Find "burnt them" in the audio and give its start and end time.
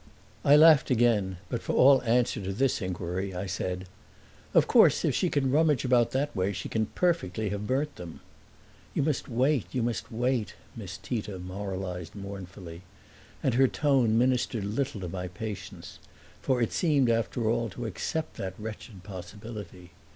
7.67-8.19